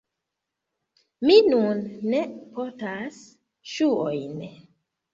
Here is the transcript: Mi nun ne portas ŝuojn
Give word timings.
Mi 1.25 1.35
nun 1.51 1.85
ne 2.15 2.23
portas 2.57 3.23
ŝuojn 3.77 4.47